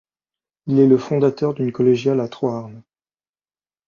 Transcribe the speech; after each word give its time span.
Il 0.65 0.79
est 0.79 0.87
le 0.87 0.97
fondateur 0.97 1.53
d'une 1.53 1.71
collégiale 1.71 2.21
à 2.21 2.27
Troarn. 2.27 2.81